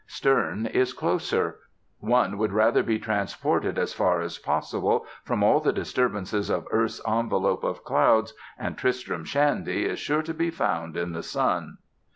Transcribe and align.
Sterne 0.07 0.65
is 0.65 0.93
closer. 0.93 1.57
One 1.99 2.39
would 2.39 2.51
rather 2.51 2.81
be 2.81 2.97
transported 2.97 3.77
as 3.77 3.93
far 3.93 4.19
as 4.21 4.39
possible 4.39 5.05
from 5.23 5.43
all 5.43 5.59
the 5.59 5.71
disturbances 5.71 6.49
of 6.49 6.65
earth's 6.71 6.99
envelope 7.07 7.63
of 7.63 7.83
clouds, 7.83 8.33
and 8.57 8.75
"Tristram 8.75 9.25
Shandy" 9.25 9.85
is 9.85 9.99
sure 9.99 10.23
to 10.23 10.33
be 10.33 10.49
found 10.49 10.97
in 10.97 11.11
the 11.13 11.21
sun. 11.21 11.77